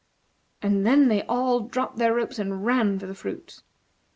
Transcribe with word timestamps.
And 0.63 0.83
then 0.83 1.09
they 1.09 1.21
all 1.27 1.59
dropped 1.59 1.97
their 1.97 2.15
ropes, 2.15 2.39
and 2.39 2.65
ran 2.65 2.97
for 2.97 3.05
the 3.05 3.13
fruit. 3.13 3.61